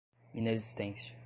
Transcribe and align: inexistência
inexistência 0.33 1.13